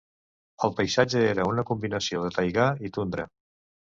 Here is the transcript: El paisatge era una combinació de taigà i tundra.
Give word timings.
El 0.67 0.71
paisatge 0.77 1.19
era 1.33 1.45
una 1.49 1.65
combinació 1.71 2.21
de 2.23 2.31
taigà 2.39 2.65
i 2.89 2.91
tundra. 2.97 3.27